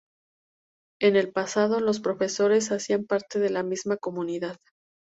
En 0.99 1.15
el 1.15 1.31
pasado, 1.31 1.79
los 1.79 1.99
profesores 1.99 2.71
hacían 2.71 3.05
parte 3.05 3.37
de 3.37 3.51
la 3.51 3.61
misma 3.61 3.97
comunidad. 3.97 4.57